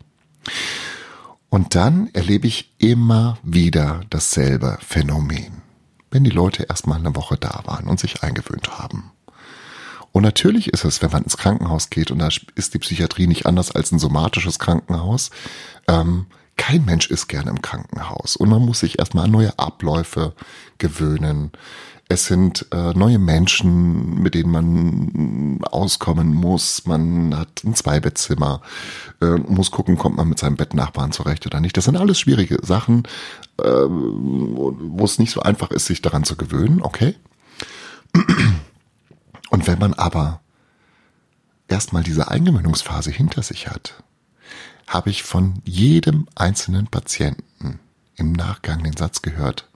Und 1.49 1.75
dann 1.75 2.09
erlebe 2.13 2.47
ich 2.47 2.73
immer 2.79 3.37
wieder 3.43 4.01
dasselbe 4.09 4.77
Phänomen, 4.81 5.61
wenn 6.11 6.23
die 6.23 6.31
Leute 6.31 6.63
erstmal 6.63 6.99
eine 6.99 7.15
Woche 7.15 7.37
da 7.37 7.61
waren 7.65 7.87
und 7.87 7.99
sich 7.99 8.23
eingewöhnt 8.23 8.77
haben. 8.77 9.11
Und 10.15 10.23
natürlich 10.23 10.69
ist 10.71 10.85
es, 10.85 11.01
wenn 11.01 11.11
man 11.11 11.23
ins 11.23 11.35
Krankenhaus 11.35 11.89
geht, 11.89 12.09
und 12.09 12.19
da 12.19 12.29
ist 12.55 12.73
die 12.73 12.79
Psychiatrie 12.79 13.27
nicht 13.27 13.45
anders 13.45 13.71
als 13.71 13.91
ein 13.91 13.99
somatisches 13.99 14.59
Krankenhaus, 14.59 15.29
ähm, 15.89 16.27
kein 16.55 16.85
Mensch 16.85 17.11
ist 17.11 17.27
gerne 17.27 17.49
im 17.49 17.61
Krankenhaus. 17.61 18.37
Und 18.37 18.47
man 18.47 18.61
muss 18.61 18.79
sich 18.79 18.97
erstmal 18.97 19.25
an 19.25 19.31
neue 19.31 19.59
Abläufe 19.59 20.33
gewöhnen. 20.77 21.51
Es 22.07 22.27
sind 22.27 22.65
äh, 22.71 22.93
neue 22.93 23.19
Menschen, 23.19 24.21
mit 24.21 24.35
denen 24.35 24.51
man 24.51 25.59
auskommen 25.65 26.33
muss. 26.33 26.85
Man 26.85 27.37
hat 27.37 27.65
ein 27.65 27.75
Zweibettzimmer, 27.75 28.61
äh, 29.21 29.31
muss 29.31 29.69
gucken, 29.69 29.97
kommt 29.97 30.15
man 30.15 30.29
mit 30.29 30.39
seinem 30.39 30.55
Bettnachbarn 30.55 31.11
zurecht 31.11 31.45
oder 31.45 31.59
nicht. 31.59 31.75
Das 31.75 31.83
sind 31.83 31.97
alles 31.97 32.21
schwierige 32.21 32.59
Sachen, 32.65 33.03
äh, 33.61 33.65
wo 33.65 35.03
es 35.03 35.19
nicht 35.19 35.31
so 35.31 35.41
einfach 35.41 35.71
ist, 35.71 35.87
sich 35.87 36.01
daran 36.01 36.23
zu 36.23 36.37
gewöhnen, 36.37 36.81
okay? 36.81 37.15
Und 39.49 39.67
wenn 39.67 39.79
man 39.79 39.93
aber 39.93 40.41
erstmal 41.67 42.03
diese 42.03 42.29
Eingewöhnungsphase 42.29 43.11
hinter 43.11 43.43
sich 43.43 43.67
hat, 43.67 44.03
habe 44.87 45.09
ich 45.09 45.23
von 45.23 45.61
jedem 45.65 46.27
einzelnen 46.35 46.87
Patienten 46.87 47.79
im 48.15 48.31
Nachgang 48.31 48.83
den 48.83 48.95
Satz 48.95 49.21
gehört, 49.21 49.69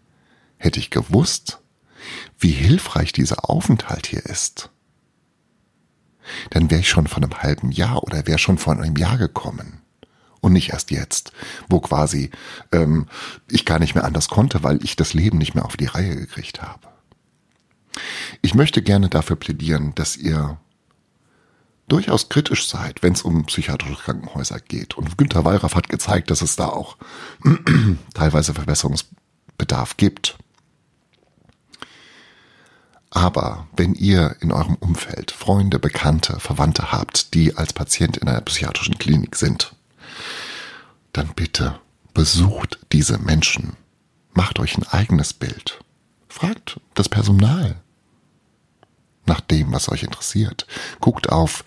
hätte 0.58 0.80
ich 0.80 0.90
gewusst, 0.90 1.60
wie 2.38 2.52
hilfreich 2.52 3.12
dieser 3.12 3.50
Aufenthalt 3.50 4.08
hier 4.08 4.26
ist, 4.26 4.70
dann 6.52 6.70
wäre 6.70 6.82
ich 6.82 6.90
schon 6.90 7.08
von 7.08 7.24
einem 7.24 7.42
halben 7.42 7.72
Jahr 7.72 8.04
oder 8.04 8.28
wäre 8.28 8.40
schon 8.40 8.58
vor 8.58 8.74
einem 8.74 8.96
Jahr 8.96 9.18
gekommen. 9.18 9.82
Und 10.42 10.54
nicht 10.54 10.70
erst 10.70 10.90
jetzt, 10.90 11.34
wo 11.68 11.82
quasi 11.82 12.32
ähm, 12.72 13.08
ich 13.50 13.66
gar 13.66 13.80
nicht 13.80 13.94
mehr 13.94 14.06
anders 14.06 14.30
konnte, 14.30 14.64
weil 14.64 14.82
ich 14.84 14.96
das 14.96 15.14
Leben 15.14 15.38
nicht 15.38 15.54
mehr 15.54 15.66
auf 15.66 15.76
die 15.76 15.88
Reihe 15.88 16.16
gekriegt 16.16 16.62
habe. 16.62 16.88
Ich 18.42 18.56
möchte 18.56 18.82
gerne 18.82 19.10
dafür 19.10 19.36
plädieren, 19.36 19.94
dass 19.96 20.18
ihr 20.18 20.60
durchaus 21.88 22.30
kritisch 22.30 22.68
seid, 22.68 23.04
wenn 23.04 23.14
es 23.14 23.24
um 23.24 23.46
psychiatrische 23.46 23.96
Krankenhäuser 23.96 24.60
geht. 24.60 24.98
Und 24.98 25.18
Günter 25.18 25.44
Wallraff 25.44 25.76
hat 25.76 25.90
gezeigt, 25.90 26.30
dass 26.32 26.42
es 26.42 26.56
da 26.56 26.68
auch 26.68 26.98
teilweise 28.14 28.54
Verbesserungsbedarf 28.54 29.98
gibt. 29.98 30.38
Aber 33.10 33.68
wenn 33.76 33.96
ihr 33.96 34.36
in 34.40 34.52
eurem 34.52 34.76
Umfeld 34.76 35.32
Freunde, 35.32 35.80
Bekannte, 35.80 36.40
Verwandte 36.40 36.92
habt, 36.92 37.34
die 37.34 37.58
als 37.58 37.74
Patient 37.74 38.18
in 38.18 38.28
einer 38.28 38.42
psychiatrischen 38.42 39.00
Klinik 39.00 39.36
sind, 39.36 39.76
dann 41.12 41.30
bitte 41.36 41.80
besucht 42.14 42.80
diese 42.92 43.18
Menschen. 43.18 43.76
Macht 44.34 44.60
euch 44.60 44.78
ein 44.78 44.88
eigenes 44.88 45.34
Bild. 45.34 45.80
Fragt 46.30 46.80
das 46.94 47.10
Personal 47.10 47.82
nach 49.26 49.42
dem, 49.42 49.74
was 49.74 49.90
euch 49.90 50.04
interessiert. 50.04 50.66
Guckt 51.00 51.30
auf 51.30 51.66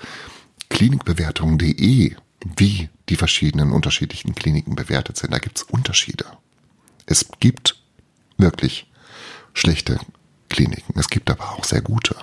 klinikbewertung.de, 0.69 2.17
wie 2.57 2.89
die 3.09 3.17
verschiedenen 3.17 3.73
unterschiedlichen 3.73 4.35
Kliniken 4.35 4.75
bewertet 4.75 5.19
sind. 5.19 5.33
Da 5.33 5.39
gibt's 5.39 5.63
Unterschiede. 5.63 6.25
Es 7.07 7.27
gibt 7.41 7.83
wirklich 8.39 8.91
schlechte 9.53 9.99
Kliniken. 10.49 10.99
Es 10.99 11.09
gibt 11.09 11.31
aber 11.31 11.53
auch 11.53 11.65
sehr 11.65 11.83
gute. 11.83 12.17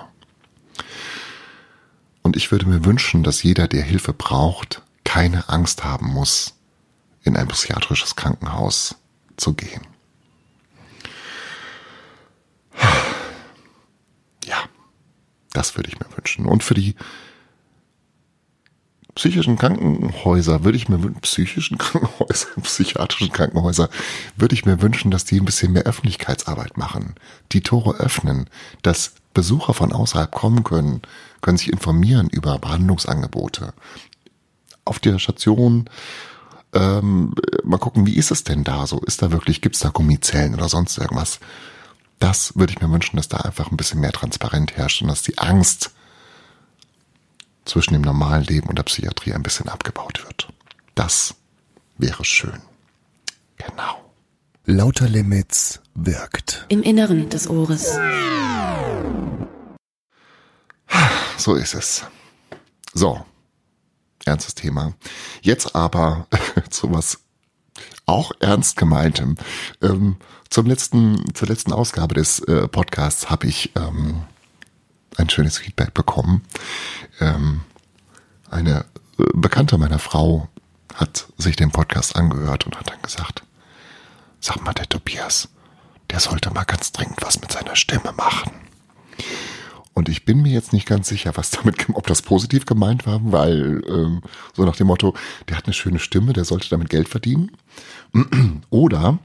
Und 2.22 2.36
ich 2.36 2.50
würde 2.50 2.66
mir 2.66 2.84
wünschen, 2.84 3.22
dass 3.22 3.42
jeder, 3.42 3.68
der 3.68 3.82
Hilfe 3.82 4.12
braucht, 4.12 4.82
keine 5.04 5.48
Angst 5.48 5.84
haben 5.84 6.06
muss, 6.08 6.54
in 7.22 7.36
ein 7.36 7.48
psychiatrisches 7.48 8.16
Krankenhaus 8.16 8.96
zu 9.36 9.54
gehen. 9.54 9.89
Das 15.52 15.76
würde 15.76 15.88
ich 15.88 15.98
mir 15.98 16.06
wünschen. 16.16 16.46
Und 16.46 16.62
für 16.62 16.74
die 16.74 16.94
psychischen 19.14 19.56
Krankenhäuser 19.56 20.64
würde 20.64 20.76
ich 20.76 20.88
mir 20.88 21.02
wünschen, 21.02 21.20
psychischen 21.20 21.78
Krankenhäuser, 21.78 22.46
psychiatrischen 22.62 23.32
Krankenhäuser, 23.32 23.88
würde 24.36 24.54
ich 24.54 24.64
mir 24.64 24.80
wünschen, 24.80 25.10
dass 25.10 25.24
die 25.24 25.40
ein 25.40 25.44
bisschen 25.44 25.72
mehr 25.72 25.84
Öffentlichkeitsarbeit 25.84 26.76
machen, 26.76 27.14
die 27.52 27.62
Tore 27.62 27.96
öffnen, 27.96 28.48
dass 28.82 29.14
Besucher 29.34 29.74
von 29.74 29.92
außerhalb 29.92 30.30
kommen 30.30 30.64
können, 30.64 31.02
können 31.40 31.58
sich 31.58 31.72
informieren 31.72 32.28
über 32.28 32.58
Behandlungsangebote. 32.58 33.74
Auf 34.84 34.98
der 34.98 35.18
Station 35.18 35.88
ähm, 36.72 37.34
mal 37.64 37.78
gucken, 37.78 38.06
wie 38.06 38.16
ist 38.16 38.30
es 38.30 38.44
denn 38.44 38.64
da 38.64 38.86
so? 38.86 39.00
Ist 39.00 39.22
da 39.22 39.32
wirklich, 39.32 39.60
gibt 39.60 39.76
es 39.76 39.82
da 39.82 39.90
Gummizellen 39.90 40.54
oder 40.54 40.68
sonst 40.68 40.98
irgendwas? 40.98 41.40
Das 42.20 42.54
würde 42.56 42.72
ich 42.72 42.80
mir 42.80 42.90
wünschen, 42.90 43.16
dass 43.16 43.28
da 43.28 43.38
einfach 43.38 43.70
ein 43.70 43.76
bisschen 43.76 44.00
mehr 44.00 44.12
Transparenz 44.12 44.72
herrscht 44.72 45.02
und 45.02 45.08
dass 45.08 45.22
die 45.22 45.38
Angst 45.38 45.90
zwischen 47.64 47.94
dem 47.94 48.02
normalen 48.02 48.44
Leben 48.44 48.68
und 48.68 48.76
der 48.76 48.84
Psychiatrie 48.84 49.32
ein 49.32 49.42
bisschen 49.42 49.68
abgebaut 49.68 50.22
wird. 50.24 50.48
Das 50.94 51.34
wäre 51.98 52.24
schön. 52.24 52.60
Genau. 53.56 54.12
Lauter 54.66 55.08
Limits 55.08 55.80
wirkt. 55.94 56.66
Im 56.68 56.82
Inneren 56.82 57.28
des 57.30 57.48
Ohres. 57.48 57.98
So 61.38 61.54
ist 61.54 61.74
es. 61.74 62.04
So. 62.92 63.24
Ernstes 64.26 64.54
Thema. 64.54 64.92
Jetzt 65.40 65.74
aber 65.74 66.26
zu 66.70 66.92
was 66.92 67.18
auch 68.04 68.32
ernst 68.40 68.76
gemeintem. 68.76 69.36
Ähm, 69.80 70.16
zum 70.50 70.66
letzten, 70.66 71.32
zur 71.34 71.48
letzten 71.48 71.72
Ausgabe 71.72 72.14
des 72.14 72.40
äh, 72.40 72.66
Podcasts 72.68 73.30
habe 73.30 73.46
ich 73.46 73.72
ähm, 73.76 74.24
ein 75.16 75.30
schönes 75.30 75.58
Feedback 75.58 75.94
bekommen. 75.94 76.42
Ähm, 77.20 77.60
eine 78.50 78.84
äh, 79.18 79.24
Bekannte 79.34 79.78
meiner 79.78 80.00
Frau 80.00 80.48
hat 80.94 81.28
sich 81.38 81.54
den 81.54 81.70
Podcast 81.70 82.16
angehört 82.16 82.66
und 82.66 82.76
hat 82.78 82.90
dann 82.90 83.00
gesagt, 83.00 83.44
sag 84.40 84.62
mal, 84.64 84.74
der 84.74 84.88
Tobias, 84.88 85.48
der 86.10 86.18
sollte 86.18 86.50
mal 86.50 86.64
ganz 86.64 86.90
dringend 86.90 87.22
was 87.22 87.40
mit 87.40 87.52
seiner 87.52 87.76
Stimme 87.76 88.12
machen. 88.16 88.50
Und 89.92 90.08
ich 90.08 90.24
bin 90.24 90.42
mir 90.42 90.52
jetzt 90.52 90.72
nicht 90.72 90.86
ganz 90.86 91.08
sicher, 91.08 91.32
was 91.36 91.50
damit, 91.50 91.86
ob 91.92 92.08
das 92.08 92.22
positiv 92.22 92.66
gemeint 92.66 93.06
war, 93.06 93.20
weil 93.22 93.84
ähm, 93.88 94.22
so 94.54 94.64
nach 94.64 94.76
dem 94.76 94.88
Motto, 94.88 95.14
der 95.48 95.56
hat 95.56 95.66
eine 95.66 95.74
schöne 95.74 96.00
Stimme, 96.00 96.32
der 96.32 96.44
sollte 96.44 96.68
damit 96.70 96.90
Geld 96.90 97.08
verdienen. 97.08 97.52
Oder 98.70 99.20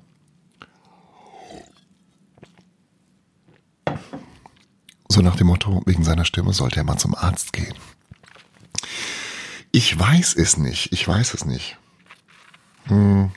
so 5.09 5.21
nach 5.21 5.35
dem 5.35 5.47
Motto, 5.47 5.81
wegen 5.85 6.03
seiner 6.03 6.25
Stimme 6.25 6.53
sollte 6.53 6.77
er 6.77 6.83
mal 6.83 6.97
zum 6.97 7.15
Arzt 7.15 7.53
gehen. 7.53 7.73
Ich 9.71 9.97
weiß 9.97 10.35
es 10.35 10.57
nicht. 10.57 10.91
Ich 10.93 11.07
weiß 11.07 11.33
es 11.33 11.45
nicht. 11.45 11.77
Hm. 12.85 13.31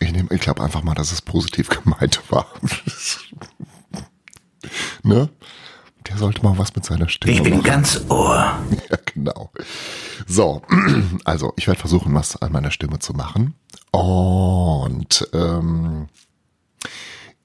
Ich 0.00 0.12
nehme, 0.12 0.28
ich 0.32 0.40
glaube 0.40 0.62
einfach 0.62 0.82
mal, 0.82 0.94
dass 0.94 1.12
es 1.12 1.22
positiv 1.22 1.68
gemeint 1.84 2.20
war. 2.30 2.46
ne? 5.02 5.28
Der 6.08 6.16
sollte 6.16 6.42
mal 6.42 6.56
was 6.56 6.74
mit 6.74 6.84
seiner 6.84 7.08
Stimme 7.08 7.34
Ich 7.34 7.42
bin 7.42 7.54
machen. 7.58 7.64
ganz 7.64 8.00
Ohr. 8.08 8.58
Ja, 8.90 8.96
genau. 9.04 9.50
So, 10.26 10.62
also 11.24 11.52
ich 11.56 11.66
werde 11.66 11.80
versuchen, 11.80 12.14
was 12.14 12.36
an 12.40 12.52
meiner 12.52 12.70
Stimme 12.70 12.98
zu 12.98 13.12
machen. 13.12 13.54
Und 13.90 15.28
ähm, 15.34 16.08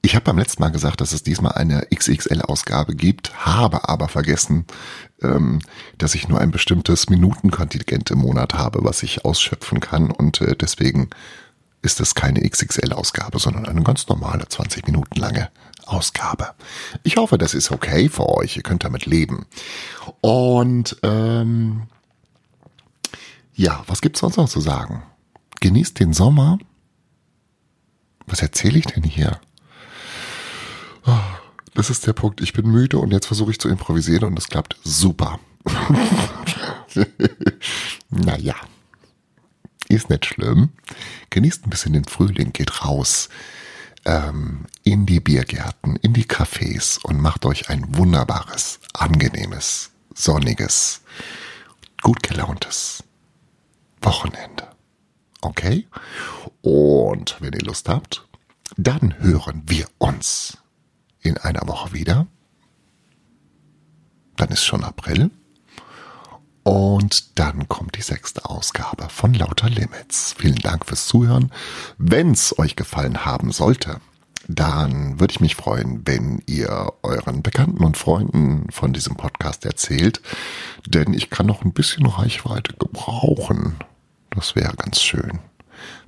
ich 0.04 0.14
habe 0.14 0.24
beim 0.24 0.38
letzten 0.38 0.62
Mal 0.62 0.68
gesagt, 0.68 1.00
dass 1.00 1.12
es 1.12 1.22
diesmal 1.22 1.52
eine 1.52 1.86
XXL-Ausgabe 1.94 2.94
gibt, 2.94 3.46
habe 3.46 3.88
aber 3.88 4.08
vergessen, 4.08 4.66
ähm, 5.22 5.60
dass 5.96 6.14
ich 6.14 6.28
nur 6.28 6.40
ein 6.40 6.50
bestimmtes 6.50 7.08
Minutenkontingent 7.08 8.10
im 8.10 8.18
Monat 8.18 8.52
habe, 8.52 8.80
was 8.82 9.02
ich 9.02 9.24
ausschöpfen 9.24 9.80
kann. 9.80 10.10
Und 10.10 10.42
äh, 10.42 10.54
deswegen 10.56 11.08
ist 11.80 12.00
es 12.00 12.14
keine 12.14 12.46
XXL-Ausgabe, 12.46 13.38
sondern 13.38 13.66
eine 13.66 13.82
ganz 13.82 14.06
normale 14.06 14.46
20 14.46 14.86
Minuten 14.86 15.18
lange 15.18 15.50
Ausgabe. 15.86 16.50
Ich 17.02 17.16
hoffe, 17.16 17.38
das 17.38 17.54
ist 17.54 17.70
okay 17.70 18.10
für 18.10 18.28
euch. 18.28 18.58
Ihr 18.58 18.62
könnt 18.62 18.84
damit 18.84 19.06
leben. 19.06 19.46
Und 20.20 20.98
ähm, 21.02 21.84
ja, 23.54 23.82
was 23.86 24.02
gibt's 24.02 24.20
sonst 24.20 24.36
noch 24.36 24.50
zu 24.50 24.60
sagen? 24.60 25.02
Genießt 25.60 25.98
den 25.98 26.12
Sommer. 26.12 26.58
Was 28.26 28.42
erzähle 28.42 28.78
ich 28.78 28.86
denn 28.86 29.02
hier? 29.02 29.40
Das 31.74 31.90
ist 31.90 32.06
der 32.06 32.12
Punkt. 32.12 32.40
Ich 32.40 32.52
bin 32.52 32.70
müde 32.70 32.98
und 32.98 33.12
jetzt 33.12 33.26
versuche 33.26 33.50
ich 33.50 33.58
zu 33.58 33.68
improvisieren 33.68 34.24
und 34.24 34.38
es 34.38 34.48
klappt 34.48 34.76
super. 34.84 35.40
naja, 38.10 38.54
ist 39.88 40.08
nicht 40.08 40.26
schlimm. 40.26 40.70
Genießt 41.30 41.66
ein 41.66 41.70
bisschen 41.70 41.94
den 41.94 42.04
Frühling, 42.04 42.52
geht 42.52 42.84
raus 42.84 43.28
ähm, 44.04 44.66
in 44.84 45.04
die 45.04 45.20
Biergärten, 45.20 45.96
in 45.96 46.12
die 46.12 46.26
Cafés 46.26 47.00
und 47.02 47.20
macht 47.20 47.44
euch 47.44 47.68
ein 47.70 47.96
wunderbares, 47.96 48.78
angenehmes, 48.92 49.90
sonniges, 50.14 51.02
gut 52.02 52.22
gelauntes 52.22 53.02
Wochenende. 54.00 54.68
Okay? 55.40 55.88
Und 56.62 57.36
wenn 57.40 57.52
ihr 57.52 57.62
Lust 57.62 57.88
habt, 57.88 58.26
dann 58.76 59.18
hören 59.18 59.62
wir 59.66 59.86
uns 59.98 60.58
in 61.24 61.36
einer 61.38 61.66
Woche 61.66 61.92
wieder. 61.92 62.28
Dann 64.36 64.50
ist 64.50 64.64
schon 64.64 64.84
April. 64.84 65.30
Und 66.62 67.38
dann 67.38 67.68
kommt 67.68 67.96
die 67.96 68.02
sechste 68.02 68.44
Ausgabe 68.46 69.08
von 69.10 69.34
Lauter 69.34 69.68
Limits. 69.68 70.34
Vielen 70.38 70.56
Dank 70.56 70.86
fürs 70.86 71.06
Zuhören. 71.06 71.52
Wenn 71.98 72.30
es 72.30 72.58
euch 72.58 72.76
gefallen 72.76 73.24
haben 73.24 73.52
sollte, 73.52 74.00
dann 74.48 75.20
würde 75.20 75.32
ich 75.32 75.40
mich 75.40 75.56
freuen, 75.56 76.06
wenn 76.06 76.42
ihr 76.46 76.92
euren 77.02 77.42
Bekannten 77.42 77.84
und 77.84 77.96
Freunden 77.96 78.70
von 78.70 78.92
diesem 78.92 79.16
Podcast 79.16 79.64
erzählt, 79.64 80.20
denn 80.86 81.14
ich 81.14 81.30
kann 81.30 81.46
noch 81.46 81.64
ein 81.64 81.72
bisschen 81.72 82.06
Reichweite 82.06 82.74
gebrauchen. 82.74 83.76
Das 84.30 84.54
wäre 84.54 84.74
ganz 84.74 85.00
schön. 85.00 85.38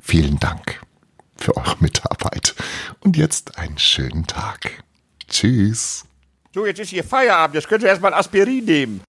Vielen 0.01 0.39
Dank 0.39 0.81
für 1.37 1.57
eure 1.57 1.77
Mitarbeit 1.81 2.55
und 3.01 3.17
jetzt 3.17 3.59
einen 3.59 3.79
schönen 3.79 4.27
Tag. 4.27 4.85
Tschüss. 5.29 6.05
So, 6.55 6.67
jetzt 6.67 6.81
ist 6.81 6.91
hier 6.91 7.05
Feierabend. 7.05 7.55
Jetzt 7.55 7.69
könnt 7.69 7.83
ihr 7.83 7.89
erstmal 7.89 8.15
Aspirin 8.15 8.65
nehmen. 8.65 9.03